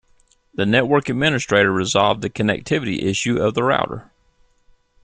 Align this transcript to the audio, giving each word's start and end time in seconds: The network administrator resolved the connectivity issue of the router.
The 0.55 0.65
network 0.65 1.09
administrator 1.09 1.71
resolved 1.71 2.23
the 2.23 2.29
connectivity 2.31 3.03
issue 3.03 3.37
of 3.39 3.53
the 3.53 3.61
router. 3.61 4.09